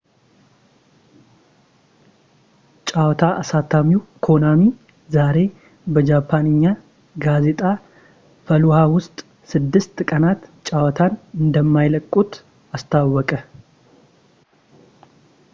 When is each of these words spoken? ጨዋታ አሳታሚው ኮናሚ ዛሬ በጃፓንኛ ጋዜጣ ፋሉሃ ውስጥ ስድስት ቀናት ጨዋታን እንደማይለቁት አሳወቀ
ጨዋታ 2.89 3.21
አሳታሚው 3.41 4.01
ኮናሚ 4.25 4.61
ዛሬ 5.15 5.37
በጃፓንኛ 5.95 6.63
ጋዜጣ 7.27 7.61
ፋሉሃ 8.47 8.79
ውስጥ 8.95 9.15
ስድስት 9.53 9.95
ቀናት 10.11 10.41
ጨዋታን 10.69 11.15
እንደማይለቁት 11.41 12.33
አሳወቀ 12.77 13.31